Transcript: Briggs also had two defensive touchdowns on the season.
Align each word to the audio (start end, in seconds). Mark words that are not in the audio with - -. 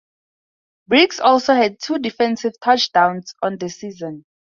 Briggs 0.87 1.19
also 1.19 1.53
had 1.53 1.79
two 1.79 1.99
defensive 1.99 2.53
touchdowns 2.59 3.35
on 3.43 3.59
the 3.59 3.69
season. 3.69 4.25